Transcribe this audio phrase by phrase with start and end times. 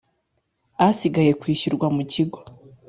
[0.87, 2.39] asigaye kwishyurwa mu kigo